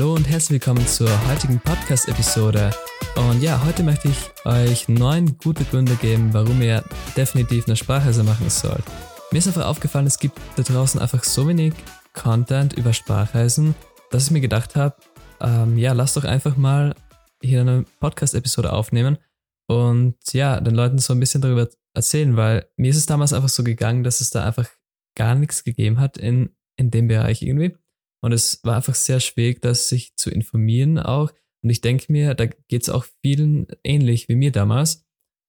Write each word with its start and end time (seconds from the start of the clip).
Hallo 0.00 0.14
und 0.14 0.26
herzlich 0.30 0.52
willkommen 0.52 0.86
zur 0.86 1.10
heutigen 1.28 1.60
Podcast-Episode. 1.60 2.70
Und 3.16 3.42
ja, 3.42 3.62
heute 3.66 3.82
möchte 3.82 4.08
ich 4.08 4.46
euch 4.46 4.88
neun 4.88 5.36
gute 5.36 5.62
Gründe 5.64 5.94
geben, 5.96 6.32
warum 6.32 6.62
ihr 6.62 6.82
definitiv 7.18 7.66
eine 7.66 7.76
Sprachreise 7.76 8.24
machen 8.24 8.48
sollt. 8.48 8.82
Mir 9.30 9.36
ist 9.36 9.46
einfach 9.46 9.66
aufgefallen, 9.66 10.06
es 10.06 10.18
gibt 10.18 10.40
da 10.56 10.62
draußen 10.62 10.98
einfach 10.98 11.22
so 11.22 11.46
wenig 11.46 11.74
Content 12.14 12.72
über 12.78 12.94
Sprachreisen, 12.94 13.74
dass 14.10 14.24
ich 14.24 14.30
mir 14.30 14.40
gedacht 14.40 14.74
habe, 14.74 14.96
ähm, 15.38 15.76
ja, 15.76 15.92
lasst 15.92 16.16
doch 16.16 16.24
einfach 16.24 16.56
mal 16.56 16.94
hier 17.42 17.60
eine 17.60 17.84
Podcast-Episode 18.00 18.72
aufnehmen 18.72 19.18
und 19.66 20.16
ja, 20.32 20.62
den 20.62 20.76
Leuten 20.76 20.96
so 20.96 21.12
ein 21.12 21.20
bisschen 21.20 21.42
darüber 21.42 21.68
erzählen, 21.92 22.38
weil 22.38 22.66
mir 22.78 22.88
ist 22.88 22.96
es 22.96 23.04
damals 23.04 23.34
einfach 23.34 23.50
so 23.50 23.62
gegangen, 23.62 24.02
dass 24.02 24.22
es 24.22 24.30
da 24.30 24.46
einfach 24.46 24.70
gar 25.14 25.34
nichts 25.34 25.62
gegeben 25.62 26.00
hat 26.00 26.16
in, 26.16 26.56
in 26.76 26.90
dem 26.90 27.06
Bereich 27.06 27.42
irgendwie. 27.42 27.76
Und 28.22 28.32
es 28.32 28.60
war 28.64 28.76
einfach 28.76 28.94
sehr 28.94 29.20
schwierig, 29.20 29.62
das 29.62 29.88
sich 29.88 30.16
zu 30.16 30.30
informieren 30.30 30.98
auch. 30.98 31.32
Und 31.62 31.70
ich 31.70 31.80
denke 31.80 32.10
mir, 32.12 32.34
da 32.34 32.46
geht 32.46 32.82
es 32.82 32.88
auch 32.88 33.04
vielen 33.22 33.66
ähnlich 33.84 34.28
wie 34.28 34.36
mir 34.36 34.52
damals. 34.52 35.06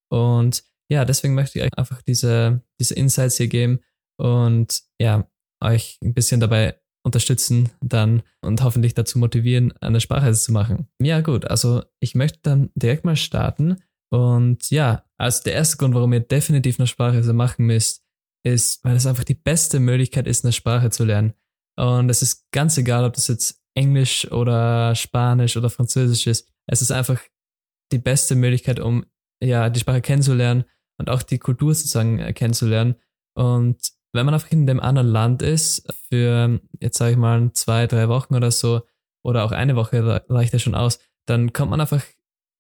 Und 0.10 0.64
ja, 0.90 1.06
deswegen 1.06 1.36
möchte 1.36 1.60
ich 1.60 1.66
euch 1.66 1.78
einfach 1.78 2.02
diese, 2.02 2.64
diese 2.80 2.96
Insights 2.96 3.38
hier 3.38 3.48
geben 3.48 3.80
und 4.18 4.84
ja, 5.00 5.30
euch 5.64 5.98
ein 6.04 6.14
bisschen 6.14 6.42
dabei 6.42 6.82
unterstützen 7.04 7.70
dann 7.82 8.22
und 8.42 8.62
hoffentlich 8.62 8.94
dazu 8.94 9.18
motivieren, 9.18 9.72
eine 9.78 10.02
Sprachreise 10.02 10.42
zu 10.42 10.52
machen. 10.52 10.88
Ja, 11.02 11.22
gut, 11.22 11.46
also 11.46 11.84
ich 12.00 12.14
möchte 12.14 12.40
dann 12.44 12.70
direkt 12.76 13.06
mal 13.06 13.16
starten. 13.16 13.78
Und 14.12 14.70
ja, 14.70 15.06
also 15.18 15.44
der 15.44 15.54
erste 15.54 15.78
Grund, 15.78 15.96
warum 15.96 16.14
ihr 16.14 16.20
definitiv 16.20 16.80
eine 16.80 16.88
Sprachreise 16.88 17.34
machen 17.34 17.66
müsst, 17.66 18.04
ist, 18.44 18.84
weil 18.84 18.96
es 18.96 19.06
einfach 19.06 19.24
die 19.24 19.36
beste 19.36 19.80
Möglichkeit 19.80 20.28
ist, 20.28 20.44
eine 20.44 20.52
Sprache 20.52 20.90
zu 20.90 21.06
lernen. 21.06 21.34
Und 21.78 22.10
es 22.10 22.22
ist 22.22 22.52
ganz 22.52 22.78
egal, 22.78 23.06
ob 23.06 23.14
das 23.14 23.28
jetzt 23.28 23.62
Englisch 23.76 24.30
oder 24.32 24.96
Spanisch 24.96 25.58
oder 25.58 25.70
Französisch 25.70 26.28
ist. 26.28 26.50
Es 26.68 26.82
ist 26.82 26.92
einfach 26.92 27.22
die 27.92 28.00
beste 28.00 28.36
Möglichkeit, 28.36 28.80
um 28.80 29.06
ja 29.42 29.70
die 29.70 29.80
Sprache 29.80 30.02
kennenzulernen 30.02 30.66
und 30.98 31.10
auch 31.10 31.24
die 31.24 31.40
Kultur 31.40 31.74
sozusagen 31.74 32.20
äh, 32.20 32.34
kennenzulernen. 32.34 32.96
Und 33.34 33.78
wenn 34.14 34.26
man 34.26 34.34
einfach 34.34 34.52
in 34.52 34.68
dem 34.68 34.80
anderen 34.80 35.08
Land 35.08 35.42
ist, 35.42 35.86
für 36.10 36.60
jetzt 36.80 36.98
sage 36.98 37.12
ich 37.12 37.18
mal 37.18 37.52
zwei, 37.54 37.88
drei 37.88 38.10
Wochen 38.10 38.36
oder 38.36 38.52
so, 38.52 38.82
oder 39.24 39.44
auch 39.46 39.52
eine 39.52 39.76
Woche 39.76 40.24
reicht 40.30 40.54
ja 40.54 40.60
schon 40.60 40.76
aus, 40.76 41.00
dann 41.28 41.54
kommt 41.54 41.72
man 41.72 41.82
einfach 41.82 42.04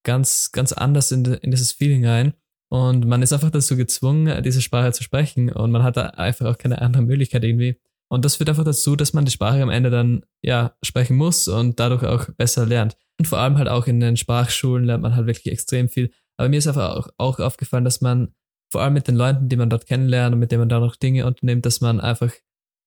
ganz, 0.03 0.51
ganz 0.51 0.71
anders 0.71 1.11
in, 1.11 1.25
in 1.25 1.51
dieses 1.51 1.71
Feeling 1.71 2.05
rein. 2.05 2.33
Und 2.69 3.05
man 3.05 3.21
ist 3.21 3.33
einfach 3.33 3.51
dazu 3.51 3.75
gezwungen, 3.75 4.41
diese 4.43 4.61
Sprache 4.61 4.93
zu 4.93 5.03
sprechen. 5.03 5.51
Und 5.51 5.71
man 5.71 5.83
hat 5.83 5.97
da 5.97 6.07
einfach 6.07 6.45
auch 6.45 6.57
keine 6.57 6.81
andere 6.81 7.03
Möglichkeit 7.03 7.43
irgendwie. 7.43 7.79
Und 8.11 8.25
das 8.25 8.35
führt 8.35 8.49
einfach 8.49 8.65
dazu, 8.65 8.97
dass 8.97 9.13
man 9.13 9.23
die 9.23 9.31
Sprache 9.31 9.61
am 9.61 9.69
Ende 9.69 9.89
dann, 9.89 10.25
ja, 10.43 10.75
sprechen 10.83 11.15
muss 11.15 11.47
und 11.47 11.79
dadurch 11.79 12.03
auch 12.03 12.27
besser 12.35 12.65
lernt. 12.65 12.97
Und 13.17 13.25
vor 13.25 13.39
allem 13.39 13.57
halt 13.57 13.69
auch 13.69 13.87
in 13.87 14.01
den 14.01 14.17
Sprachschulen 14.17 14.83
lernt 14.83 15.01
man 15.01 15.15
halt 15.15 15.27
wirklich 15.27 15.53
extrem 15.53 15.87
viel. 15.87 16.11
Aber 16.37 16.49
mir 16.49 16.57
ist 16.57 16.67
einfach 16.67 16.95
auch, 16.97 17.09
auch 17.17 17.39
aufgefallen, 17.39 17.85
dass 17.85 18.01
man 18.01 18.33
vor 18.69 18.81
allem 18.81 18.93
mit 18.93 19.07
den 19.07 19.15
Leuten, 19.15 19.47
die 19.47 19.55
man 19.55 19.69
dort 19.69 19.85
kennenlernt 19.85 20.33
und 20.33 20.39
mit 20.39 20.51
denen 20.51 20.61
man 20.61 20.69
da 20.69 20.79
noch 20.79 20.97
Dinge 20.97 21.25
unternimmt, 21.25 21.65
dass 21.65 21.79
man 21.79 22.01
einfach 22.01 22.33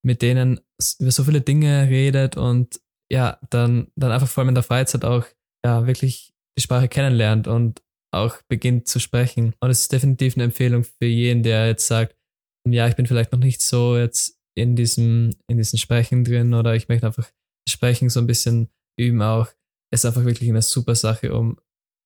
mit 0.04 0.20
denen 0.20 0.60
über 0.98 1.10
so 1.10 1.24
viele 1.24 1.40
Dinge 1.40 1.88
redet 1.88 2.36
und 2.36 2.80
ja, 3.10 3.38
dann, 3.48 3.88
dann 3.96 4.12
einfach 4.12 4.28
vor 4.28 4.42
allem 4.42 4.50
in 4.50 4.54
der 4.56 4.64
Freizeit 4.64 5.04
auch 5.06 5.24
ja 5.64 5.86
wirklich 5.86 6.34
die 6.58 6.62
Sprache 6.62 6.88
kennenlernt 6.88 7.48
und 7.48 7.82
auch 8.12 8.36
beginnt 8.48 8.88
zu 8.88 8.98
sprechen. 8.98 9.54
Und 9.60 9.70
es 9.70 9.80
ist 9.80 9.92
definitiv 9.92 10.36
eine 10.36 10.44
Empfehlung 10.44 10.84
für 10.84 11.06
jeden, 11.06 11.42
der 11.42 11.66
jetzt 11.66 11.86
sagt, 11.86 12.14
ja, 12.68 12.86
ich 12.88 12.96
bin 12.96 13.06
vielleicht 13.06 13.32
noch 13.32 13.38
nicht 13.38 13.62
so 13.62 13.96
jetzt 13.96 14.38
in 14.54 14.76
diesem, 14.76 15.30
in 15.48 15.58
diesen 15.58 15.78
Sprechen 15.78 16.24
drin 16.24 16.54
oder 16.54 16.74
ich 16.74 16.88
möchte 16.88 17.06
einfach 17.06 17.30
Sprechen 17.68 18.08
so 18.08 18.20
ein 18.20 18.26
bisschen 18.26 18.68
üben 18.96 19.22
auch. 19.22 19.48
Ist 19.90 20.04
einfach 20.04 20.24
wirklich 20.24 20.48
eine 20.48 20.62
super 20.62 20.94
Sache, 20.94 21.34
um 21.34 21.58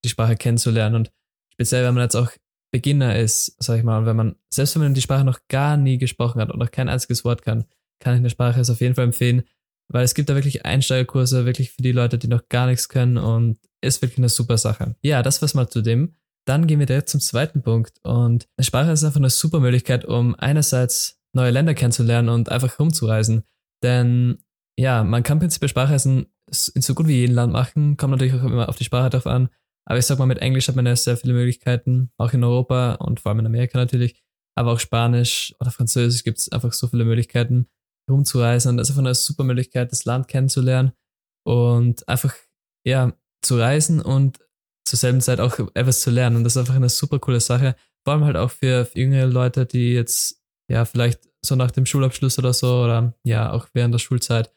die 0.04 0.09
Sprache 0.09 0.36
kennenzulernen. 0.36 0.94
Und 0.94 1.12
speziell, 1.53 1.84
wenn 1.84 1.94
man 1.94 2.04
jetzt 2.04 2.16
auch 2.16 2.31
Beginner 2.70 3.19
ist, 3.19 3.56
sag 3.59 3.78
ich 3.78 3.84
mal, 3.84 4.04
wenn 4.04 4.16
man, 4.16 4.36
selbst 4.53 4.75
wenn 4.75 4.82
man 4.82 4.94
die 4.94 5.00
Sprache 5.00 5.25
noch 5.25 5.41
gar 5.48 5.76
nie 5.76 5.98
gesprochen 5.98 6.41
hat 6.41 6.50
und 6.50 6.59
noch 6.59 6.70
kein 6.70 6.88
einziges 6.88 7.25
Wort 7.25 7.42
kann, 7.42 7.64
kann 8.00 8.14
ich 8.14 8.19
eine 8.19 8.31
Sprache 8.31 8.60
es 8.60 8.70
auf 8.70 8.80
jeden 8.80 8.94
Fall 8.94 9.04
empfehlen, 9.04 9.42
weil 9.88 10.04
es 10.04 10.15
gibt 10.15 10.28
da 10.28 10.34
wirklich 10.34 10.66
Einsteigerkurse, 10.66 11.47
wirklich 11.47 11.70
für 11.72 11.82
die 11.82 11.92
Leute, 11.92 12.19
die 12.19 12.28
noch 12.28 12.48
gar 12.48 12.66
nichts 12.66 12.88
können 12.88 13.16
und 13.16 13.59
ist 13.80 14.03
wirklich 14.03 14.19
eine 14.19 14.28
super 14.28 14.59
Sache. 14.59 14.97
Ja, 15.03 15.22
das 15.22 15.41
war's 15.41 15.54
mal 15.54 15.69
zu 15.69 15.80
dem. 15.80 16.15
Dann 16.47 16.66
gehen 16.66 16.78
wir 16.78 16.86
direkt 16.86 17.09
zum 17.09 17.20
zweiten 17.20 17.62
Punkt 17.62 17.98
und 18.03 18.47
eine 18.56 18.65
Sprache 18.65 18.92
ist 18.92 19.04
einfach 19.04 19.20
eine 19.20 19.30
super 19.30 19.60
Möglichkeit, 19.60 20.04
um 20.04 20.34
einerseits 20.34 21.17
neue 21.34 21.50
Länder 21.50 21.75
kennenzulernen 21.75 22.28
und 22.28 22.50
einfach 22.50 22.78
rumzureisen. 22.78 23.44
Denn 23.83 24.39
ja, 24.78 25.05
man 25.05 25.22
kann 25.22 25.39
prinzipiell 25.39 25.69
Sprachreisen 25.69 26.27
in 26.75 26.83
so 26.83 26.94
gut 26.94 27.09
wie 27.09 27.16
jedem 27.16 27.34
Land 27.34 27.53
machen, 27.53 27.97
kommt 27.97 28.12
natürlich 28.12 28.34
auch 28.34 28.44
immer 28.44 28.69
auf 28.69 28.77
die 28.77 28.84
Sprache 28.84 29.11
drauf 29.11 29.27
an. 29.27 29.49
Aber 29.87 29.99
ich 29.99 30.06
sag 30.06 30.19
mal, 30.19 30.27
mit 30.27 30.39
Englisch 30.39 30.69
hat 30.69 30.77
man 30.77 30.87
ja 30.87 30.94
sehr 30.97 31.16
viele 31.16 31.33
Möglichkeiten, 31.33 32.11
auch 32.19 32.33
in 32.33 32.44
Europa 32.44 32.94
und 32.94 33.21
vor 33.21 33.31
allem 33.31 33.41
in 33.41 33.47
Amerika 33.47 33.78
natürlich. 33.78 34.22
Aber 34.55 34.72
auch 34.72 34.81
Spanisch 34.81 35.55
oder 35.61 35.71
Französisch 35.71 36.25
gibt 36.25 36.39
es 36.39 36.53
einfach 36.53 36.72
so 36.72 36.89
viele 36.89 37.05
Möglichkeiten, 37.05 37.69
rumzureisen. 38.10 38.71
Und 38.71 38.77
das 38.77 38.89
ist 38.89 38.93
einfach 38.93 39.06
eine 39.06 39.15
super 39.15 39.45
Möglichkeit, 39.45 39.93
das 39.93 40.05
Land 40.05 40.28
kennenzulernen 40.28 40.93
und 41.47 42.06
einfach, 42.09 42.34
ja, 42.84 43.12
zu 43.43 43.59
reisen 43.59 44.00
und 44.00 44.41
zur 44.84 44.99
selben 44.99 45.21
Zeit 45.21 45.41
auch 45.41 45.59
etwas 45.75 46.00
zu 46.00 46.10
lernen. 46.10 46.37
Und 46.37 46.45
das 46.45 46.55
ist 46.55 46.59
einfach 46.59 46.75
eine 46.75 46.89
super 46.89 47.19
coole 47.19 47.41
Sache. 47.41 47.77
Vor 48.05 48.15
allem 48.15 48.25
halt 48.25 48.37
auch 48.37 48.50
für, 48.50 48.84
für 48.84 48.99
jüngere 48.99 49.27
Leute, 49.27 49.66
die 49.66 49.93
jetzt, 49.93 50.38
ja, 50.70 50.84
vielleicht 50.84 51.28
so 51.44 51.54
nach 51.56 51.70
dem 51.70 51.86
Schulabschluss 51.86 52.38
oder 52.38 52.52
so 52.52 52.84
oder 52.84 53.14
ja, 53.24 53.52
auch 53.52 53.68
während 53.72 53.94
der 53.94 53.98
Schulzeit 53.98 54.52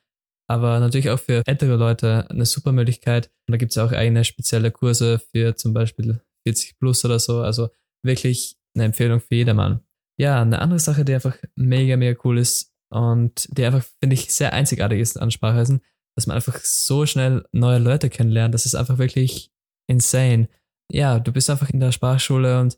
aber 0.52 0.82
natürlich 0.82 1.10
auch 1.10 1.20
für 1.20 1.44
ältere 1.46 1.78
Leute 1.78 2.30
eine 2.30 2.46
super 2.46 2.74
Möglichkeit. 2.74 3.32
Und 3.48 3.54
da 3.54 3.58
gibt 3.58 3.72
es 3.72 3.78
auch 3.78 3.94
eigene 3.94 4.26
spezielle 4.26 4.70
Kurse 4.70 5.18
für 5.18 5.56
zum 5.56 5.74
Beispiel 5.74 6.20
40 6.46 6.78
plus 6.78 7.06
oder 7.06 7.20
so. 7.20 7.40
Also 7.40 7.70
wirklich 8.04 8.58
eine 8.76 8.84
Empfehlung 8.84 9.22
für 9.22 9.36
jedermann. 9.36 9.80
Ja, 10.20 10.42
eine 10.42 10.60
andere 10.60 10.80
Sache, 10.80 11.06
die 11.06 11.14
einfach 11.14 11.38
mega, 11.56 11.96
mega 11.96 12.20
cool 12.26 12.38
ist 12.38 12.74
und 12.90 13.48
die 13.58 13.64
einfach, 13.64 13.86
finde 14.02 14.16
ich, 14.16 14.34
sehr 14.34 14.52
einzigartig 14.52 15.00
ist 15.00 15.18
an 15.18 15.32
Sprachreisen, 15.32 15.80
dass 16.18 16.28
man 16.28 16.36
einfach 16.36 16.60
so 16.60 17.06
schnell 17.06 17.46
neue 17.54 17.80
Leute 17.80 18.10
kennenlernt. 18.10 18.54
Das 18.54 18.66
ist 18.66 18.76
einfach 18.76 18.98
wirklich 18.98 19.54
insane. 19.88 20.50
Ja, 20.92 21.20
du 21.20 21.32
bist 21.32 21.50
einfach 21.50 21.70
in 21.70 21.80
der 21.80 21.94
Sprachschule 21.94 22.60
und 22.60 22.78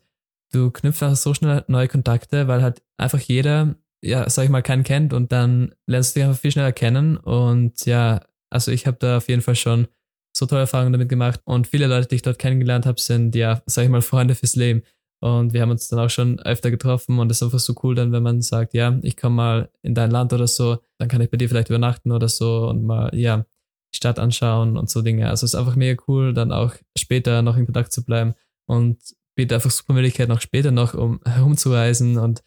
du 0.54 0.70
knüpfst 0.70 1.02
einfach 1.02 1.16
so 1.16 1.34
schnell 1.34 1.64
neue 1.68 1.88
Kontakte, 1.88 2.48
weil 2.48 2.62
halt 2.62 2.82
einfach 2.98 3.20
jeder 3.20 3.76
ja, 4.04 4.28
sag 4.28 4.44
ich 4.44 4.50
mal, 4.50 4.62
keinen 4.62 4.84
kennt 4.84 5.12
und 5.14 5.32
dann 5.32 5.74
lernst 5.86 6.14
du 6.14 6.20
dich 6.20 6.28
einfach 6.28 6.40
viel 6.40 6.52
schneller 6.52 6.72
kennen. 6.72 7.16
Und 7.16 7.86
ja, 7.86 8.20
also 8.50 8.70
ich 8.70 8.86
habe 8.86 8.98
da 9.00 9.16
auf 9.16 9.28
jeden 9.28 9.40
Fall 9.40 9.56
schon 9.56 9.88
so 10.36 10.46
tolle 10.46 10.62
Erfahrungen 10.62 10.92
damit 10.92 11.08
gemacht. 11.08 11.40
Und 11.44 11.66
viele 11.66 11.86
Leute, 11.86 12.08
die 12.08 12.16
ich 12.16 12.22
dort 12.22 12.38
kennengelernt 12.38 12.86
habe, 12.86 13.00
sind 13.00 13.34
ja, 13.34 13.62
sag 13.66 13.84
ich 13.84 13.90
mal, 13.90 14.02
Freunde 14.02 14.34
fürs 14.34 14.56
Leben. 14.56 14.82
Und 15.20 15.54
wir 15.54 15.62
haben 15.62 15.70
uns 15.70 15.88
dann 15.88 16.00
auch 16.00 16.10
schon 16.10 16.38
öfter 16.40 16.70
getroffen 16.70 17.18
und 17.18 17.30
es 17.30 17.38
ist 17.38 17.44
einfach 17.44 17.58
so 17.58 17.74
cool 17.82 17.94
dann, 17.94 18.12
wenn 18.12 18.22
man 18.22 18.42
sagt, 18.42 18.74
ja, 18.74 18.98
ich 19.00 19.16
komme 19.16 19.36
mal 19.36 19.70
in 19.82 19.94
dein 19.94 20.10
Land 20.10 20.34
oder 20.34 20.46
so, 20.46 20.78
dann 20.98 21.08
kann 21.08 21.22
ich 21.22 21.30
bei 21.30 21.38
dir 21.38 21.48
vielleicht 21.48 21.70
übernachten 21.70 22.12
oder 22.12 22.28
so 22.28 22.68
und 22.68 22.84
mal, 22.84 23.10
ja, 23.14 23.38
die 23.38 23.96
Stadt 23.96 24.18
anschauen 24.18 24.76
und 24.76 24.90
so 24.90 25.00
Dinge. 25.00 25.30
Also 25.30 25.46
es 25.46 25.54
ist 25.54 25.58
einfach 25.58 25.76
mega 25.76 26.02
cool, 26.08 26.34
dann 26.34 26.52
auch 26.52 26.74
später 26.98 27.40
noch 27.40 27.56
in 27.56 27.64
Kontakt 27.64 27.90
zu 27.90 28.04
bleiben 28.04 28.34
und 28.66 28.98
bietet 29.34 29.54
einfach 29.54 29.70
super 29.70 29.94
Möglichkeiten 29.94 30.32
auch 30.32 30.40
später 30.40 30.70
noch, 30.70 30.94
um 30.94 31.20
herumzureisen 31.26 32.18
und 32.18 32.42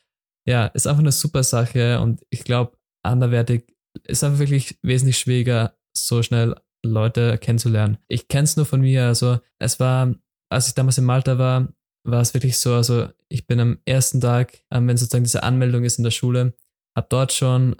ja, 0.47 0.67
ist 0.67 0.87
einfach 0.87 1.01
eine 1.01 1.11
super 1.11 1.43
Sache 1.43 1.99
und 1.99 2.21
ich 2.29 2.43
glaube, 2.43 2.77
anderwertig 3.03 3.65
ist 4.03 4.23
einfach 4.23 4.39
wirklich 4.39 4.77
wesentlich 4.81 5.17
schwieriger, 5.17 5.75
so 5.95 6.23
schnell 6.23 6.55
Leute 6.85 7.37
kennenzulernen. 7.37 7.97
Ich 8.07 8.27
kenne 8.27 8.45
es 8.45 8.55
nur 8.55 8.65
von 8.65 8.81
mir, 8.81 9.07
also 9.07 9.39
es 9.59 9.79
war, 9.79 10.15
als 10.49 10.67
ich 10.67 10.73
damals 10.73 10.97
in 10.97 11.05
Malta 11.05 11.37
war, 11.37 11.67
war 12.05 12.21
es 12.21 12.33
wirklich 12.33 12.57
so, 12.57 12.73
also 12.73 13.09
ich 13.29 13.47
bin 13.47 13.59
am 13.59 13.79
ersten 13.85 14.21
Tag, 14.21 14.59
ähm, 14.71 14.87
wenn 14.87 14.97
sozusagen 14.97 15.25
diese 15.25 15.43
Anmeldung 15.43 15.83
ist 15.83 15.97
in 15.97 16.03
der 16.03 16.11
Schule, 16.11 16.53
habe 16.95 17.07
dort 17.09 17.33
schon 17.33 17.75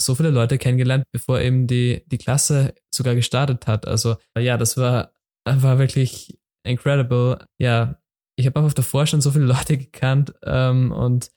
so 0.00 0.14
viele 0.14 0.30
Leute 0.30 0.58
kennengelernt, 0.58 1.04
bevor 1.12 1.40
eben 1.40 1.66
die, 1.66 2.02
die 2.06 2.18
Klasse 2.18 2.74
sogar 2.94 3.14
gestartet 3.14 3.66
hat. 3.66 3.86
Also 3.86 4.16
ja, 4.38 4.56
das 4.56 4.76
war, 4.76 5.12
war 5.44 5.78
wirklich 5.78 6.38
incredible. 6.64 7.44
Ja, 7.60 8.01
ich 8.42 8.46
habe 8.46 8.60
einfach 8.60 8.74
davor 8.74 9.06
schon 9.06 9.20
so 9.20 9.30
viele 9.30 9.44
Leute 9.54 9.78
gekannt 9.78 10.34
ähm, 10.44 10.92
und 10.92 11.30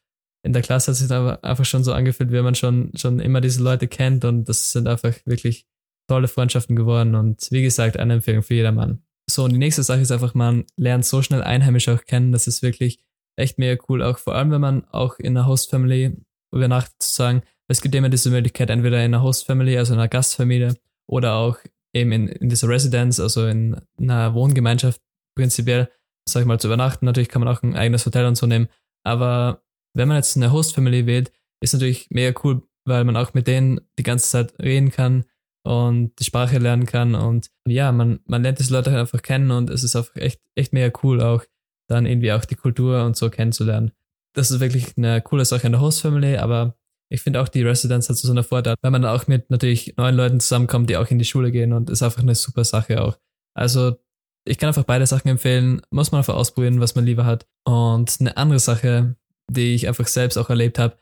in 0.44 0.54
der 0.54 0.62
Klasse 0.62 0.92
hat 0.92 0.98
sich 0.98 1.07
dann 1.07 1.38
einfach 1.42 1.66
schon 1.66 1.84
so 1.84 1.94
angefühlt, 1.94 2.31
wie 2.31 2.42
man 2.42 2.54
schon, 2.54 2.92
schon 2.96 3.19
immer 3.19 3.42
diese 3.42 3.63
Leute 3.63 3.88
kennt 3.88 4.25
und 4.25 4.48
das 4.48 4.72
sind 4.72 4.88
einfach 4.88 5.13
wirklich 5.25 5.66
tolle 6.07 6.28
Freundschaften 6.28 6.75
geworden 6.75 7.16
und 7.16 7.48
wie 7.50 7.63
gesagt, 7.63 7.98
eine 7.98 8.13
Empfehlung 8.16 8.44
für 8.44 8.54
jedermann. 8.54 9.04
So, 9.28 9.44
und 9.44 9.54
die 9.54 9.57
nächste 9.57 9.81
Sache 9.81 10.02
ist 10.02 10.12
einfach, 10.12 10.36
man 10.36 10.66
lernt 10.78 11.06
so 11.06 11.24
schnell 11.24 11.42
Einheimische 11.42 11.94
auch 11.94 12.06
kennen, 12.06 12.31
das 12.31 12.46
ist 12.46 12.62
wirklich 12.62 13.00
echt 13.38 13.57
mega 13.57 13.81
cool, 13.90 14.04
auch 14.04 14.19
vor 14.19 14.36
allem, 14.36 14.52
wenn 14.52 14.62
man 14.62 14.86
auch 14.92 15.18
in 15.18 15.36
einer 15.36 15.48
Host-Family 15.48 16.16
übernachtet, 16.54 16.96
sozusagen. 17.02 17.42
Es 17.68 17.81
gibt 17.81 17.96
immer 17.96 18.10
diese 18.10 18.30
Möglichkeit, 18.30 18.69
entweder 18.69 18.98
in 19.00 19.13
einer 19.13 19.24
Host-Family, 19.24 19.78
also 19.78 19.94
in 19.94 20.00
einer 20.00 20.07
Gastfamilie, 20.07 20.75
oder 21.07 21.34
auch 21.36 21.57
eben 21.94 22.12
in, 22.12 22.28
in 22.28 22.50
dieser 22.50 22.69
Residence, 22.69 23.19
also 23.19 23.48
in 23.48 23.81
einer 23.98 24.36
Wohngemeinschaft 24.36 25.02
prinzipiell, 25.36 25.90
sag 26.27 26.42
ich 26.42 26.48
mal, 26.48 26.60
zu 26.60 26.68
übernachten. 26.68 27.06
Natürlich 27.06 27.30
kann 27.30 27.44
man 27.44 27.54
auch 27.54 27.63
ein 27.63 27.75
eigenes 27.75 28.06
Hotel 28.06 28.25
und 28.25 28.36
so 28.36 28.48
nehmen, 28.48 28.68
aber 29.04 29.63
wenn 29.94 30.07
man 30.07 30.18
jetzt 30.18 30.36
eine 30.36 30.51
Host-Family 30.51 31.06
wählt, 31.06 31.31
ist 31.62 31.74
natürlich 31.74 32.07
mega 32.10 32.38
cool, 32.44 32.63
weil 32.86 33.04
man 33.06 33.16
auch 33.16 33.33
mit 33.33 33.48
denen 33.48 33.81
die 33.98 34.04
ganze 34.04 34.30
Zeit 34.30 34.54
reden 34.60 34.92
kann 34.92 35.25
und 35.63 36.19
die 36.19 36.25
Sprache 36.25 36.57
lernen 36.57 36.86
kann. 36.86 37.16
Und 37.16 37.50
ja, 37.68 37.92
man, 37.92 38.19
man 38.25 38.44
lernt 38.44 38.60
diese 38.60 38.74
Leute 38.74 38.92
halt 38.92 39.00
einfach 39.00 39.22
kennen 39.22 39.51
und 39.51 39.69
es 39.69 39.83
ist 39.83 39.95
einfach 39.95 40.16
echt, 40.18 40.42
echt 40.56 40.74
mega 40.74 40.95
cool, 41.04 41.22
auch 41.22 41.44
dann 41.88 42.06
irgendwie 42.06 42.31
auch 42.31 42.45
die 42.45 42.56
Kultur 42.56 43.04
und 43.06 43.16
so 43.16 43.30
kennenzulernen. 43.30 43.92
Das 44.33 44.51
ist 44.51 44.60
wirklich 44.60 44.98
eine 44.98 45.21
coole 45.21 45.45
Sache 45.45 45.66
in 45.66 45.71
der 45.71 45.81
Host 45.81 46.01
Family, 46.01 46.38
aber 46.38 46.75
ich 47.10 47.21
finde 47.21 47.42
auch 47.42 47.48
die 47.48 47.63
Residence 47.63 48.10
hat 48.10 48.18
so 48.18 48.30
einen 48.30 48.44
Vorteil, 48.44 48.75
weil 48.81 48.92
man 48.92 49.06
auch 49.06 49.28
mit 49.28 49.50
natürlich 49.50 49.95
neuen 49.95 50.16
Leuten 50.16 50.39
zusammenkommt, 50.39 50.89
die 50.89 50.98
auch 50.98 51.10
in 51.10 51.19
die 51.19 51.25
Schule 51.25 51.51
gehen 51.51 51.71
und 51.71 51.89
ist 51.89 52.04
einfach 52.04 52.21
eine 52.21 52.36
super 52.36 52.63
Sache 52.63 53.01
auch. 53.01 53.18
Also 53.56 53.98
ich 54.45 54.57
kann 54.57 54.68
einfach 54.68 54.83
beide 54.83 55.07
Sachen 55.07 55.27
empfehlen, 55.27 55.81
muss 55.89 56.12
man 56.12 56.19
einfach 56.19 56.36
ausprobieren, 56.36 56.80
was 56.80 56.95
man 56.95 57.06
lieber 57.06 57.25
hat. 57.25 57.47
Und 57.65 58.18
eine 58.19 58.38
andere 58.38 58.59
Sache, 58.59 59.15
die 59.50 59.75
ich 59.75 59.88
einfach 59.88 60.07
selbst 60.07 60.38
auch 60.38 60.50
erlebt 60.50 60.80
habe, 60.80 60.97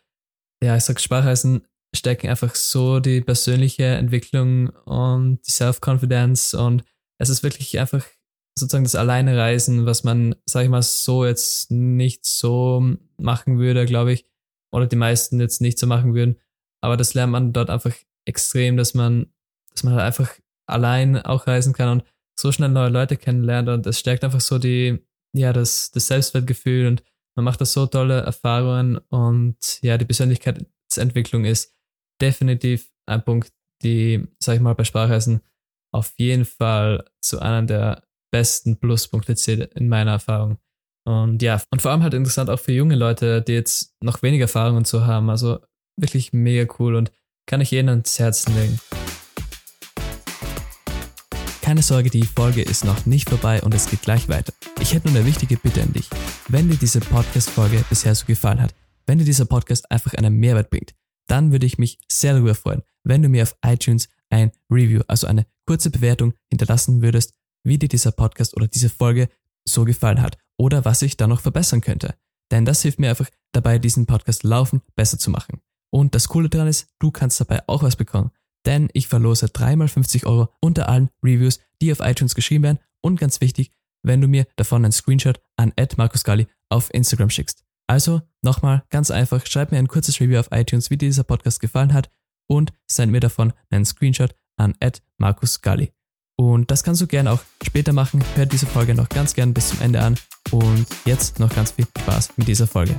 ja, 0.63 0.75
ich 0.77 0.83
sag 0.83 0.99
Sprachreisen 0.99 1.65
stecken 1.95 2.29
einfach 2.29 2.55
so 2.55 2.99
die 2.99 3.21
persönliche 3.21 3.85
Entwicklung 3.85 4.69
und 4.85 5.41
die 5.45 5.51
Self-Confidence 5.51 6.55
und 6.55 6.83
es 7.19 7.29
ist 7.29 7.43
wirklich 7.43 7.79
einfach 7.79 8.03
sozusagen 8.57 8.83
das 8.83 8.95
Alleinereisen, 8.95 9.85
was 9.85 10.03
man, 10.03 10.35
sag 10.45 10.63
ich 10.63 10.69
mal, 10.69 10.81
so 10.81 11.25
jetzt 11.25 11.71
nicht 11.71 12.25
so 12.25 12.95
machen 13.17 13.59
würde, 13.59 13.85
glaube 13.85 14.13
ich, 14.13 14.25
oder 14.71 14.87
die 14.87 14.95
meisten 14.95 15.39
jetzt 15.39 15.61
nicht 15.61 15.77
so 15.77 15.87
machen 15.87 16.13
würden. 16.13 16.39
Aber 16.81 16.97
das 16.97 17.13
lernt 17.13 17.31
man 17.31 17.53
dort 17.53 17.69
einfach 17.69 17.93
extrem, 18.25 18.77
dass 18.77 18.93
man, 18.93 19.31
dass 19.71 19.83
man 19.83 19.93
halt 19.93 20.03
einfach 20.03 20.35
allein 20.67 21.17
auch 21.17 21.47
reisen 21.47 21.73
kann 21.73 21.89
und 21.89 22.03
so 22.39 22.51
schnell 22.51 22.69
neue 22.69 22.89
Leute 22.89 23.17
kennenlernt 23.17 23.69
und 23.69 23.85
es 23.87 23.99
stärkt 23.99 24.23
einfach 24.23 24.41
so 24.41 24.59
die, 24.59 24.99
ja, 25.35 25.53
das, 25.53 25.91
das 25.91 26.07
Selbstwertgefühl 26.07 26.87
und 26.87 27.03
man 27.35 27.45
macht 27.45 27.61
da 27.61 27.65
so 27.65 27.85
tolle 27.85 28.21
Erfahrungen 28.21 28.97
und 29.09 29.57
ja, 29.81 29.97
die 29.97 30.05
Persönlichkeitsentwicklung 30.05 31.45
ist 31.45 31.75
definitiv 32.21 32.91
ein 33.07 33.23
Punkt, 33.23 33.51
die, 33.83 34.27
sag 34.39 34.55
ich 34.55 34.61
mal, 34.61 34.75
bei 34.75 34.83
Sprachreisen 34.83 35.41
auf 35.93 36.13
jeden 36.17 36.45
Fall 36.45 37.05
zu 37.21 37.39
einer 37.39 37.63
der 37.63 38.03
besten 38.31 38.77
Pluspunkte 38.77 39.35
zählt 39.35 39.73
in 39.75 39.89
meiner 39.89 40.11
Erfahrung. 40.11 40.57
Und 41.05 41.41
ja, 41.41 41.61
und 41.69 41.81
vor 41.81 41.91
allem 41.91 42.01
halt 42.01 42.13
interessant 42.13 42.49
auch 42.49 42.59
für 42.59 42.71
junge 42.71 42.95
Leute, 42.95 43.41
die 43.41 43.53
jetzt 43.53 43.93
noch 44.01 44.23
weniger 44.23 44.45
Erfahrung 44.45 44.77
und 44.77 44.87
so 44.87 45.05
haben. 45.05 45.29
Also 45.29 45.59
wirklich 45.99 46.33
mega 46.33 46.73
cool 46.79 46.95
und 46.95 47.11
kann 47.45 47.61
ich 47.61 47.71
jedem 47.71 47.89
ans 47.89 48.17
Herzen 48.17 48.55
legen. 48.55 48.79
Keine 51.73 51.81
Sorge, 51.81 52.11
die 52.11 52.21
Folge 52.21 52.61
ist 52.61 52.85
noch 52.85 53.07
nicht 53.07 53.27
vorbei 53.27 53.59
und 53.63 53.73
es 53.73 53.89
geht 53.89 54.03
gleich 54.03 54.29
weiter. 54.29 54.53
Ich 54.79 54.93
hätte 54.93 55.07
nur 55.07 55.17
eine 55.17 55.25
wichtige 55.25 55.57
Bitte 55.57 55.81
an 55.81 55.91
dich. 55.91 56.07
Wenn 56.47 56.69
dir 56.69 56.77
diese 56.77 56.99
Podcast-Folge 56.99 57.83
bisher 57.89 58.13
so 58.13 58.27
gefallen 58.27 58.61
hat, 58.61 58.75
wenn 59.07 59.17
dir 59.17 59.25
dieser 59.25 59.45
Podcast 59.45 59.89
einfach 59.89 60.13
einen 60.13 60.35
Mehrwert 60.35 60.69
bringt, 60.69 60.93
dann 61.25 61.51
würde 61.51 61.65
ich 61.65 61.79
mich 61.79 61.97
sehr 62.07 62.33
darüber 62.33 62.53
freuen, 62.53 62.83
wenn 63.03 63.23
du 63.23 63.29
mir 63.29 63.41
auf 63.41 63.55
iTunes 63.65 64.07
ein 64.29 64.51
Review, 64.69 65.01
also 65.07 65.25
eine 65.25 65.47
kurze 65.65 65.89
Bewertung 65.89 66.35
hinterlassen 66.51 67.01
würdest, 67.01 67.33
wie 67.63 67.79
dir 67.79 67.89
dieser 67.89 68.11
Podcast 68.11 68.55
oder 68.55 68.67
diese 68.67 68.91
Folge 68.91 69.27
so 69.67 69.83
gefallen 69.83 70.21
hat 70.21 70.37
oder 70.59 70.85
was 70.85 71.01
ich 71.01 71.17
da 71.17 71.25
noch 71.25 71.41
verbessern 71.41 71.81
könnte. 71.81 72.13
Denn 72.51 72.65
das 72.65 72.83
hilft 72.83 72.99
mir 72.99 73.09
einfach 73.09 73.31
dabei, 73.51 73.79
diesen 73.79 74.05
Podcast 74.05 74.43
laufen 74.43 74.83
besser 74.95 75.17
zu 75.17 75.31
machen. 75.31 75.59
Und 75.91 76.13
das 76.13 76.27
Coole 76.27 76.49
daran 76.49 76.67
ist, 76.67 76.89
du 76.99 77.09
kannst 77.09 77.41
dabei 77.41 77.63
auch 77.65 77.81
was 77.81 77.95
bekommen. 77.95 78.29
Denn 78.65 78.89
ich 78.93 79.07
verlose 79.07 79.49
dreimal 79.49 79.87
50 79.87 80.25
Euro 80.25 80.49
unter 80.61 80.89
allen 80.89 81.09
Reviews, 81.23 81.59
die 81.81 81.91
auf 81.91 81.99
iTunes 81.99 82.35
geschrieben 82.35 82.63
werden. 82.63 82.79
Und 83.01 83.19
ganz 83.19 83.41
wichtig, 83.41 83.71
wenn 84.03 84.21
du 84.21 84.27
mir 84.27 84.45
davon 84.55 84.85
einen 84.85 84.91
Screenshot 84.91 85.41
an 85.57 85.73
@markusgali 85.97 86.47
auf 86.69 86.93
Instagram 86.93 87.29
schickst. 87.29 87.63
Also 87.87 88.21
nochmal 88.41 88.83
ganz 88.89 89.11
einfach, 89.11 89.45
schreib 89.45 89.71
mir 89.71 89.77
ein 89.77 89.87
kurzes 89.87 90.19
Review 90.19 90.39
auf 90.39 90.49
iTunes, 90.51 90.89
wie 90.89 90.97
dir 90.97 91.09
dieser 91.09 91.23
Podcast 91.23 91.59
gefallen 91.59 91.93
hat 91.93 92.09
und 92.47 92.73
send 92.87 93.11
mir 93.11 93.19
davon 93.19 93.53
einen 93.69 93.85
Screenshot 93.85 94.35
an 94.57 94.75
@markusgali. 95.17 95.91
Und 96.35 96.71
das 96.71 96.83
kannst 96.83 97.01
du 97.01 97.07
gerne 97.07 97.31
auch 97.31 97.41
später 97.63 97.93
machen. 97.93 98.23
Hör 98.35 98.45
diese 98.45 98.65
Folge 98.65 98.95
noch 98.95 99.09
ganz 99.09 99.33
gern 99.33 99.53
bis 99.53 99.69
zum 99.69 99.81
Ende 99.81 100.01
an. 100.01 100.17
Und 100.51 100.87
jetzt 101.05 101.39
noch 101.39 101.53
ganz 101.53 101.71
viel 101.71 101.85
Spaß 101.85 102.37
mit 102.37 102.47
dieser 102.47 102.67
Folge. 102.67 102.95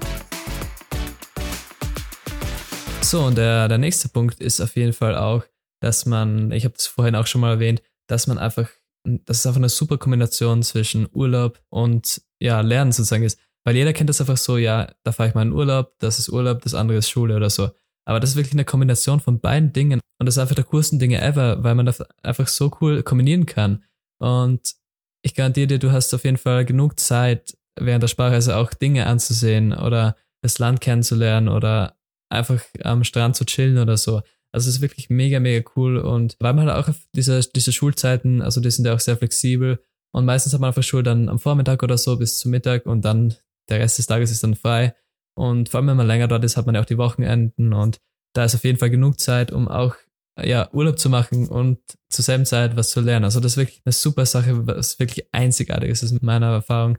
So, 3.01 3.25
und 3.25 3.37
der, 3.37 3.69
der 3.69 3.79
nächste 3.79 4.09
Punkt 4.09 4.41
ist 4.41 4.61
auf 4.61 4.77
jeden 4.77 4.93
Fall 4.93 5.17
auch, 5.17 5.45
dass 5.85 6.07
man, 6.07 6.51
ich 6.51 6.65
habe 6.65 6.75
das 6.75 6.87
vorhin 6.87 7.15
auch 7.15 7.27
schon 7.27 7.43
mal 7.43 7.53
erwähnt, 7.53 7.83
dass 8.09 8.27
man 8.27 8.39
einfach, 8.39 8.71
dass 9.05 9.41
es 9.41 9.47
einfach 9.47 9.61
eine 9.61 9.69
super 9.69 9.99
Kombination 9.99 10.63
zwischen 10.63 11.07
Urlaub 11.13 11.61
und 11.69 12.23
ja, 12.41 12.63
Lernen 12.63 12.91
sozusagen 12.91 13.23
ist. 13.23 13.39
Weil 13.65 13.77
jeder 13.77 13.93
kennt 13.93 14.09
das 14.09 14.21
einfach 14.21 14.39
so, 14.39 14.57
ja, 14.57 14.91
da 15.03 15.13
fahre 15.13 15.29
ich 15.29 15.35
mal 15.35 15.43
in 15.43 15.53
Urlaub, 15.53 15.99
das 15.99 16.19
ist 16.19 16.31
Urlaub, 16.31 16.63
das 16.63 16.75
andere 16.75 16.99
ist 16.99 17.11
Schule 17.11 17.37
oder 17.37 17.51
so. 17.51 17.71
Aber 18.07 18.19
das 18.19 18.31
ist 18.31 18.37
wirklich 18.37 18.55
eine 18.55 18.65
Kombination 18.65 19.21
von 19.21 19.41
beiden 19.41 19.75
Dingen. 19.75 20.01
Und 20.19 20.27
das 20.27 20.37
ist 20.37 20.39
einfach 20.39 20.55
der 20.55 20.65
coolsten 20.65 20.99
Dinge 20.99 21.21
ever, 21.21 21.63
weil 21.63 21.75
man 21.75 21.85
das 21.85 22.03
einfach 22.23 22.49
so 22.49 22.75
cool 22.81 23.03
kombinieren 23.03 23.45
kann. 23.45 23.85
Und 24.19 24.75
ich 25.23 25.35
garantiere 25.35 25.67
dir, 25.67 25.79
du 25.79 25.93
hast 25.93 26.15
auf 26.15 26.25
jeden 26.25 26.39
Fall 26.39 26.65
genug 26.65 26.99
Zeit, 26.99 27.59
während 27.79 28.03
der 28.03 28.09
Sprachreise 28.09 28.57
auch 28.57 28.73
Dinge 28.73 29.07
anzusehen 29.07 29.75
oder 29.75 30.17
das 30.43 30.59
Land 30.59 30.81
kennenzulernen 30.81 31.49
oder 31.49 31.99
einfach 32.31 32.63
am 32.83 33.05
Strand 33.05 33.37
zu 33.37 33.45
chillen 33.45 33.77
oder 33.77 33.99
so. 33.99 34.23
Also 34.55 34.69
es 34.69 34.77
ist 34.77 34.83
wirklich 34.83 35.11
mega, 35.11 35.41
mega 35.41 35.69
cool. 35.75 35.99
Und 35.99 36.37
weil 36.39 36.55
man 36.55 36.71
halt 36.71 36.87
auch 36.89 36.95
diese, 37.15 37.41
diese 37.41 37.73
Schulzeiten, 37.73 38.41
also 38.41 38.61
die 38.61 38.71
sind 38.71 38.87
ja 38.87 38.95
auch 38.95 39.01
sehr 39.01 39.17
flexibel. 39.17 39.81
Und 40.13 40.25
meistens 40.27 40.53
hat 40.53 40.61
man 40.61 40.69
einfach 40.69 40.85
Schule 40.85 41.03
dann 41.03 41.29
am 41.29 41.41
Vormittag 41.41 41.83
oder 41.83 41.99
so 41.99 42.17
bis 42.17 42.39
zum 42.39 42.53
Mittag 42.53 42.87
und 42.87 43.05
dann 43.05 43.35
der 43.69 43.81
Rest 43.81 43.99
des 43.99 44.07
Tages 44.07 44.31
ist 44.31 44.45
dann 44.45 44.55
frei. 44.55 44.95
Und 45.37 45.69
vor 45.69 45.79
allem, 45.79 45.89
wenn 45.89 45.97
man 45.97 46.07
länger 46.07 46.29
dort 46.29 46.45
ist, 46.45 46.57
hat 46.57 46.67
man 46.67 46.77
ja 46.77 46.81
auch 46.81 46.87
die 46.87 46.99
Wochenenden 46.99 47.73
und 47.73 48.01
da 48.33 48.45
ist 48.45 48.55
auf 48.55 48.63
jeden 48.63 48.79
Fall 48.79 48.91
genug 48.91 49.19
Zeit, 49.19 49.51
um 49.51 49.67
auch 49.67 49.97
ja, 50.41 50.73
Urlaub 50.73 51.01
zu 51.01 51.11
machen 51.11 51.49
und 51.49 51.79
zur 52.09 52.25
selben 52.25 52.47
Zeit 52.47 52.77
was 52.77 52.91
zu 52.91 53.01
lernen. 53.01 53.25
Also 53.25 53.41
das 53.41 53.53
ist 53.53 53.57
wirklich 53.57 53.83
eine 53.85 53.93
super 53.93 54.25
Sache, 54.25 54.67
was 54.69 55.01
wirklich 55.01 55.27
einzigartig 55.33 55.91
ist, 55.91 56.05
ist 56.05 56.13
in 56.13 56.19
meiner 56.23 56.53
Erfahrung. 56.53 56.99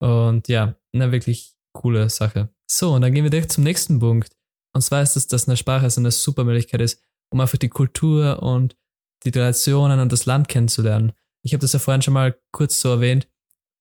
Und 0.00 0.48
ja, 0.48 0.74
eine 0.92 1.12
wirklich 1.12 1.54
coole 1.72 2.08
Sache. 2.08 2.48
So, 2.68 2.94
und 2.94 3.02
dann 3.02 3.12
gehen 3.12 3.24
wir 3.24 3.30
direkt 3.30 3.52
zum 3.52 3.64
nächsten 3.64 4.00
Punkt. 4.00 4.37
Und 4.74 4.82
zwar 4.82 5.02
ist 5.02 5.16
es, 5.16 5.26
dass 5.26 5.48
eine 5.48 5.56
Sprache 5.56 5.90
so 5.90 6.00
eine 6.00 6.10
super 6.10 6.44
Möglichkeit 6.44 6.80
ist, 6.80 7.02
um 7.30 7.40
einfach 7.40 7.58
die 7.58 7.68
Kultur 7.68 8.42
und 8.42 8.76
die 9.24 9.30
Traditionen 9.30 10.00
und 10.00 10.12
das 10.12 10.26
Land 10.26 10.48
kennenzulernen. 10.48 11.12
Ich 11.42 11.52
habe 11.52 11.60
das 11.60 11.72
ja 11.72 11.78
vorhin 11.78 12.02
schon 12.02 12.14
mal 12.14 12.38
kurz 12.52 12.80
so 12.80 12.90
erwähnt, 12.90 13.28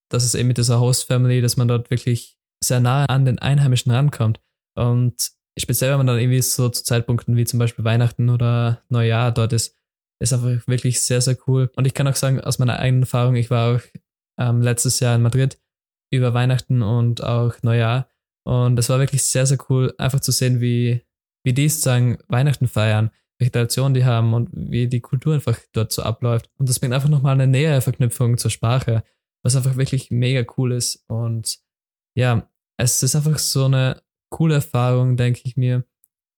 dass 0.10 0.24
es 0.24 0.36
eben 0.36 0.48
mit 0.48 0.58
dieser 0.58 0.80
Host 0.80 1.06
Family, 1.06 1.42
dass 1.42 1.58
man 1.58 1.68
dort 1.68 1.90
wirklich 1.90 2.38
sehr 2.64 2.80
nahe 2.80 3.08
an 3.10 3.26
den 3.26 3.40
Einheimischen 3.40 3.92
rankommt. 3.92 4.40
Und 4.76 5.32
speziell, 5.58 5.92
wenn 5.92 5.98
man 5.98 6.08
dann 6.08 6.20
irgendwie 6.20 6.42
so 6.42 6.70
zu 6.70 6.84
Zeitpunkten 6.84 7.36
wie 7.36 7.46
zum 7.46 7.60
Beispiel 7.60 7.86
Weihnachten 7.86 8.30
oder 8.30 8.84
Neujahr 8.90 9.32
dort 9.32 9.54
ist, 9.54 9.76
ist 10.20 10.34
einfach 10.34 10.68
wirklich 10.68 11.02
sehr, 11.02 11.22
sehr 11.22 11.38
cool. 11.48 11.70
Und 11.76 11.86
ich 11.86 11.94
kann 11.94 12.08
auch 12.08 12.16
sagen, 12.16 12.42
aus 12.42 12.60
meiner 12.60 12.80
eigenen 12.80 13.04
Erfahrung, 13.04 13.36
ich 13.36 13.50
war 13.50 13.76
auch 13.76 13.82
ähm, 14.40 14.62
letztes 14.62 15.00
Jahr 15.00 15.16
in 15.16 15.22
Madrid 15.22 15.60
über 16.12 16.34
Weihnachten 16.34 16.82
und 16.82 17.24
auch 17.24 17.54
Neujahr. 17.62 18.10
Und 18.48 18.80
es 18.80 18.88
war 18.88 18.98
wirklich 18.98 19.24
sehr, 19.24 19.46
sehr 19.46 19.58
cool, 19.70 19.94
einfach 19.98 20.22
zu 20.22 20.32
sehen, 20.32 20.62
wie, 20.62 21.02
wie 21.44 21.52
die 21.52 21.68
sozusagen 21.68 22.18
Weihnachten 22.30 22.70
feiern, 22.70 23.12
welche 23.38 23.52
Traditionen 23.52 23.94
die 23.94 24.06
haben 24.06 24.34
und 24.34 24.50
wie 24.54 24.88
die 24.88 25.02
Kultur 25.02 25.34
einfach 25.34 25.60
dort 25.74 25.92
so 25.92 26.02
abläuft. 26.02 26.50
Und 26.58 26.70
das 26.70 26.80
bringt 26.80 26.94
einfach 26.94 27.10
nochmal 27.10 27.34
eine 27.34 27.46
nähere 27.46 27.82
Verknüpfung 27.82 28.38
zur 28.38 28.50
Sprache, 28.50 29.04
was 29.44 29.58
einfach 29.58 29.76
wirklich 29.76 30.12
mega 30.12 30.50
cool 30.56 30.72
ist. 30.72 31.04
Und 31.10 31.60
ja, 32.16 32.50
es 32.78 33.04
ist 33.04 33.18
einfach 33.18 33.38
so 33.38 33.66
eine 33.66 34.02
coole 34.30 34.56
Erfahrung, 34.56 35.18
denke 35.18 35.42
ich 35.44 35.58
mir. 35.58 35.84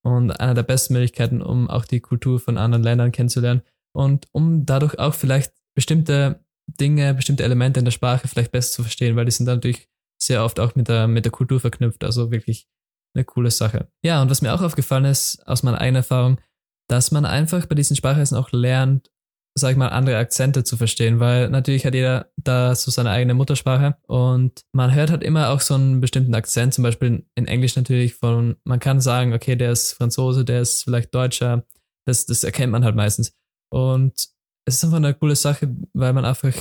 Und 0.02 0.32
einer 0.32 0.54
der 0.54 0.64
besten 0.64 0.94
Möglichkeiten, 0.94 1.40
um 1.40 1.70
auch 1.70 1.84
die 1.84 2.00
Kultur 2.00 2.40
von 2.40 2.58
anderen 2.58 2.82
Ländern 2.82 3.12
kennenzulernen 3.12 3.62
und 3.92 4.26
um 4.32 4.66
dadurch 4.66 4.98
auch 4.98 5.14
vielleicht 5.14 5.52
bestimmte 5.76 6.44
Dinge, 6.66 7.14
bestimmte 7.14 7.44
Elemente 7.44 7.78
in 7.78 7.84
der 7.84 7.92
Sprache 7.92 8.26
vielleicht 8.26 8.50
besser 8.50 8.72
zu 8.72 8.82
verstehen, 8.82 9.14
weil 9.14 9.26
die 9.26 9.30
sind 9.30 9.46
dann 9.46 9.58
natürlich 9.58 9.88
sehr 10.22 10.44
oft 10.44 10.60
auch 10.60 10.74
mit 10.74 10.88
der, 10.88 11.08
mit 11.08 11.24
der 11.24 11.32
Kultur 11.32 11.60
verknüpft. 11.60 12.04
Also 12.04 12.30
wirklich 12.30 12.68
eine 13.14 13.24
coole 13.24 13.50
Sache. 13.50 13.88
Ja, 14.04 14.22
und 14.22 14.30
was 14.30 14.42
mir 14.42 14.54
auch 14.54 14.62
aufgefallen 14.62 15.04
ist 15.04 15.42
aus 15.46 15.62
meiner 15.62 15.80
eigenen 15.80 15.96
Erfahrung, 15.96 16.40
dass 16.88 17.10
man 17.10 17.24
einfach 17.24 17.66
bei 17.66 17.74
diesen 17.74 17.96
Sprachreisen 17.96 18.36
auch 18.36 18.52
lernt, 18.52 19.10
sag 19.54 19.72
ich 19.72 19.76
mal, 19.76 19.88
andere 19.88 20.16
Akzente 20.16 20.64
zu 20.64 20.76
verstehen, 20.76 21.18
weil 21.18 21.50
natürlich 21.50 21.84
hat 21.84 21.94
jeder 21.94 22.30
da 22.36 22.74
so 22.74 22.90
seine 22.90 23.10
eigene 23.10 23.34
Muttersprache 23.34 23.96
und 24.06 24.64
man 24.72 24.94
hört 24.94 25.10
halt 25.10 25.24
immer 25.24 25.50
auch 25.50 25.60
so 25.60 25.74
einen 25.74 26.00
bestimmten 26.00 26.34
Akzent, 26.34 26.74
zum 26.74 26.82
Beispiel 26.82 27.26
in 27.34 27.46
Englisch 27.46 27.74
natürlich 27.74 28.14
von, 28.14 28.56
man 28.64 28.78
kann 28.78 29.00
sagen, 29.00 29.32
okay, 29.32 29.56
der 29.56 29.72
ist 29.72 29.92
Franzose, 29.92 30.44
der 30.44 30.60
ist 30.60 30.84
vielleicht 30.84 31.14
Deutscher, 31.14 31.64
das, 32.06 32.26
das 32.26 32.44
erkennt 32.44 32.72
man 32.72 32.84
halt 32.84 32.94
meistens. 32.94 33.32
Und 33.72 34.28
es 34.66 34.76
ist 34.76 34.84
einfach 34.84 34.98
eine 34.98 35.14
coole 35.14 35.36
Sache, 35.36 35.74
weil 35.94 36.12
man 36.12 36.24
einfach, 36.24 36.54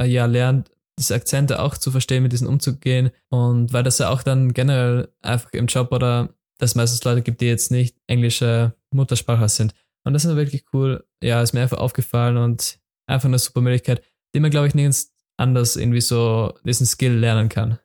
äh, 0.00 0.06
ja, 0.06 0.26
lernt, 0.26 0.70
diese 1.02 1.14
Akzente 1.14 1.60
auch 1.60 1.76
zu 1.76 1.90
verstehen, 1.90 2.22
mit 2.22 2.32
diesen 2.32 2.46
umzugehen 2.46 3.10
und 3.28 3.72
weil 3.72 3.82
das 3.82 3.98
ja 3.98 4.08
auch 4.08 4.22
dann 4.22 4.52
generell 4.52 5.08
einfach 5.20 5.52
im 5.52 5.66
Job 5.66 5.92
oder 5.92 6.34
dass 6.58 6.74
meistens 6.74 7.02
Leute 7.04 7.22
gibt, 7.22 7.40
die 7.40 7.46
jetzt 7.46 7.70
nicht 7.70 7.96
englische 8.06 8.74
Muttersprache 8.92 9.48
sind. 9.48 9.74
Und 10.04 10.14
das 10.14 10.24
ist 10.24 10.36
wirklich 10.36 10.64
cool. 10.72 11.04
Ja, 11.22 11.42
ist 11.42 11.52
mir 11.52 11.62
einfach 11.62 11.78
aufgefallen 11.78 12.36
und 12.36 12.78
einfach 13.06 13.28
eine 13.28 13.38
super 13.38 13.60
Möglichkeit, 13.60 14.02
die 14.34 14.40
man, 14.40 14.50
glaube 14.50 14.68
ich, 14.68 14.74
nirgends 14.74 15.12
anders 15.36 15.76
irgendwie 15.76 16.00
so 16.00 16.54
diesen 16.64 16.86
Skill 16.86 17.14
lernen 17.14 17.48
kann. 17.48 17.78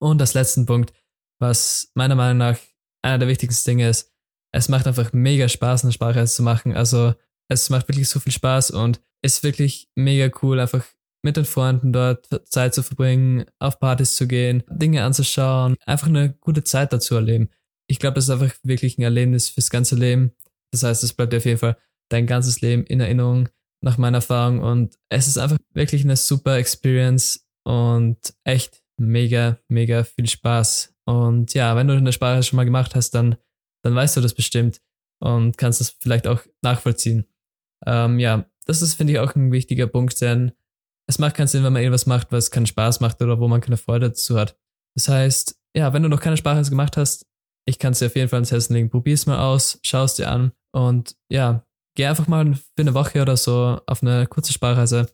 Und 0.00 0.20
das 0.20 0.34
letzte 0.34 0.64
Punkt, 0.64 0.92
was 1.40 1.90
meiner 1.94 2.14
Meinung 2.14 2.38
nach 2.38 2.58
einer 3.02 3.18
der 3.18 3.28
wichtigsten 3.28 3.70
Dinge 3.70 3.88
ist, 3.88 4.12
es 4.52 4.68
macht 4.68 4.86
einfach 4.86 5.12
mega 5.12 5.48
Spaß, 5.48 5.84
eine 5.84 5.92
Sprache 5.92 6.24
zu 6.26 6.42
machen. 6.42 6.74
Also 6.74 7.14
Es 7.50 7.68
macht 7.68 7.88
wirklich 7.88 8.08
so 8.08 8.20
viel 8.20 8.32
Spaß 8.32 8.70
und 8.70 9.00
ist 9.22 9.42
wirklich 9.42 9.90
mega 9.96 10.30
cool, 10.40 10.60
einfach 10.60 10.84
mit 11.22 11.36
den 11.36 11.44
Freunden 11.44 11.92
dort 11.92 12.28
Zeit 12.48 12.74
zu 12.74 12.82
verbringen, 12.82 13.44
auf 13.58 13.78
Partys 13.78 14.14
zu 14.14 14.26
gehen, 14.26 14.62
Dinge 14.70 15.04
anzuschauen, 15.04 15.76
einfach 15.86 16.08
eine 16.08 16.32
gute 16.40 16.64
Zeit 16.64 16.92
dazu 16.92 17.14
erleben. 17.14 17.50
Ich 17.86 17.98
glaube, 17.98 18.14
das 18.14 18.24
ist 18.24 18.30
einfach 18.30 18.54
wirklich 18.62 18.98
ein 18.98 19.02
Erlebnis 19.02 19.48
fürs 19.48 19.70
ganze 19.70 19.96
Leben. 19.96 20.32
Das 20.70 20.82
heißt, 20.82 21.02
es 21.02 21.12
bleibt 21.12 21.32
dir 21.32 21.38
auf 21.38 21.44
jeden 21.44 21.58
Fall 21.58 21.76
dein 22.08 22.26
ganzes 22.26 22.60
Leben 22.60 22.84
in 22.84 23.00
Erinnerung 23.00 23.48
nach 23.82 23.98
meiner 23.98 24.18
Erfahrung 24.18 24.60
und 24.60 24.98
es 25.08 25.26
ist 25.26 25.38
einfach 25.38 25.56
wirklich 25.72 26.04
eine 26.04 26.16
super 26.16 26.56
Experience 26.56 27.46
und 27.64 28.18
echt 28.44 28.82
mega, 28.98 29.58
mega 29.68 30.04
viel 30.04 30.28
Spaß. 30.28 30.94
Und 31.06 31.54
ja, 31.54 31.74
wenn 31.76 31.88
du 31.88 31.94
eine 31.94 32.12
Sprache 32.12 32.42
schon 32.42 32.58
mal 32.58 32.64
gemacht 32.64 32.94
hast, 32.94 33.12
dann, 33.12 33.36
dann 33.82 33.94
weißt 33.94 34.16
du 34.16 34.20
das 34.20 34.34
bestimmt 34.34 34.80
und 35.18 35.56
kannst 35.56 35.80
das 35.80 35.96
vielleicht 36.00 36.26
auch 36.26 36.42
nachvollziehen. 36.62 37.26
Ähm, 37.86 38.18
ja, 38.18 38.46
das 38.66 38.82
ist, 38.82 38.94
finde 38.94 39.14
ich, 39.14 39.18
auch 39.18 39.34
ein 39.34 39.52
wichtiger 39.52 39.86
Punkt, 39.86 40.20
denn 40.20 40.52
es 41.08 41.18
macht 41.18 41.36
keinen 41.36 41.48
Sinn, 41.48 41.64
wenn 41.64 41.72
man 41.72 41.82
irgendwas 41.82 42.06
macht, 42.06 42.32
was 42.32 42.50
keinen 42.50 42.66
Spaß 42.66 43.00
macht 43.00 43.20
oder 43.22 43.40
wo 43.40 43.48
man 43.48 43.60
keine 43.60 43.76
Freude 43.76 44.08
dazu 44.08 44.38
hat. 44.38 44.56
Das 44.94 45.08
heißt, 45.08 45.56
ja, 45.76 45.92
wenn 45.92 46.02
du 46.02 46.08
noch 46.08 46.20
keine 46.20 46.36
Sprache 46.36 46.62
gemacht 46.68 46.96
hast, 46.96 47.26
ich 47.66 47.78
kann 47.78 47.92
es 47.92 47.98
dir 47.98 48.06
auf 48.06 48.16
jeden 48.16 48.28
Fall 48.28 48.40
ins 48.40 48.52
Herzen 48.52 48.74
legen. 48.74 48.90
Probier's 48.90 49.26
mal 49.26 49.38
aus, 49.38 49.78
schau 49.82 50.04
es 50.04 50.14
dir 50.14 50.30
an 50.30 50.52
und 50.72 51.16
ja, 51.30 51.64
geh 51.96 52.06
einfach 52.06 52.28
mal 52.28 52.54
für 52.54 52.62
eine 52.78 52.94
Woche 52.94 53.22
oder 53.22 53.36
so 53.36 53.80
auf 53.86 54.02
eine 54.02 54.26
kurze 54.26 54.52
Sprachreise. 54.52 55.06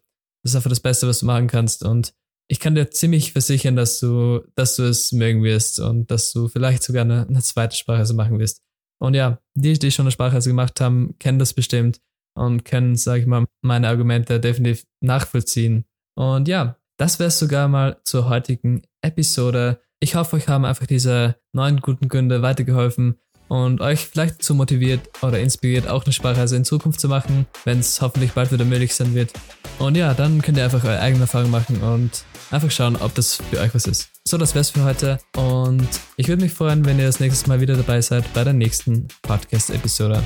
Das 0.43 0.52
ist 0.52 0.57
einfach 0.57 0.71
das 0.71 0.81
Beste, 0.81 1.09
was 1.09 1.21
du 1.21 1.26
machen 1.26 1.49
kannst. 1.49 1.83
Und 1.83 2.14
ich 2.49 2.61
kann 2.61 2.75
dir 2.75 2.90
ziemlich 2.90 3.33
versichern, 3.33 3.76
dass 3.76 3.99
du, 3.99 4.45
dass 4.55 4.76
du 4.76 4.85
es 4.85 5.12
mögen 5.12 5.43
wirst 5.43 5.81
und 5.81 6.11
dass 6.11 6.33
du 6.33 6.49
vielleicht 6.49 6.83
sogar 6.83 7.02
eine, 7.02 7.26
eine 7.26 7.43
zweite 7.43 7.76
Sprachreise 7.76 8.14
machen 8.14 8.38
wirst. 8.38 8.62
Und 8.99 9.14
ja, 9.14 9.40
die, 9.55 9.78
die 9.78 9.90
schon 9.90 10.05
eine 10.05 10.12
Sprachreise 10.12 10.49
gemacht 10.49 10.81
haben, 10.81 11.19
kennen 11.19 11.38
das 11.38 11.52
bestimmt 11.52 12.00
und 12.37 12.64
können, 12.64 12.97
sage 12.97 13.23
ich 13.23 13.26
mal, 13.26 13.47
meine 13.62 13.88
Argumente 13.88 14.38
definitiv 14.38 14.85
nachvollziehen. 15.00 15.85
Und 16.14 16.49
ja, 16.49 16.76
das 16.99 17.19
wäre 17.19 17.28
es 17.28 17.38
sogar 17.38 17.69
mal 17.69 17.99
zur 18.05 18.28
heutigen 18.28 18.83
Episode. 19.02 19.81
Ich 20.00 20.14
hoffe, 20.14 20.37
euch 20.37 20.49
haben 20.49 20.64
einfach 20.64 20.87
diese 20.87 21.37
neun 21.52 21.81
guten 21.81 22.09
Gründe 22.09 22.43
weitergeholfen 22.43 23.16
und 23.49 23.81
euch 23.81 24.07
vielleicht 24.07 24.37
dazu 24.37 24.55
motiviert 24.55 25.09
oder 25.23 25.38
inspiriert, 25.40 25.88
auch 25.88 26.05
eine 26.05 26.12
Sprachreise 26.12 26.57
in 26.57 26.64
Zukunft 26.64 27.00
zu 27.00 27.09
machen, 27.09 27.47
wenn 27.64 27.78
es 27.78 28.00
hoffentlich 28.00 28.33
bald 28.33 28.52
wieder 28.52 28.64
möglich 28.64 28.95
sein 28.95 29.14
wird. 29.14 29.33
Und 29.78 29.97
ja, 29.97 30.14
dann 30.14 30.43
könnt 30.43 30.59
ihr 30.59 30.64
einfach 30.64 30.85
eure 30.85 31.00
eigene 31.00 31.23
Erfahrung 31.23 31.50
machen 31.50 31.81
und 31.81 32.25
einfach 32.50 32.71
schauen, 32.71 32.97
ob 32.97 33.14
das 33.14 33.37
für 33.37 33.61
euch 33.61 33.75
was 33.75 33.87
ist. 33.87 34.11
So, 34.25 34.37
das 34.37 34.55
wär's 34.55 34.71
für 34.71 34.85
heute 34.85 35.19
und 35.37 35.88
ich 36.16 36.28
würde 36.28 36.43
mich 36.43 36.52
freuen, 36.52 36.85
wenn 36.85 36.99
ihr 36.99 37.07
das 37.07 37.21
nächste 37.21 37.49
Mal 37.49 37.61
wieder 37.61 37.76
dabei 37.76 38.00
seid 38.00 38.33
bei 38.35 38.43
der 38.43 38.52
nächsten 38.52 39.07
Podcast-Episode. 39.23 40.23